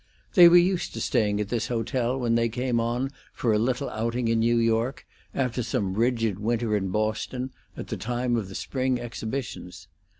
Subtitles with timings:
[0.33, 3.87] They were used to staying at this hotel when they came on for a little
[3.91, 8.55] outing in New York, after some rigid winter in Boston, at the time of the
[8.55, 9.87] spring exhibitions.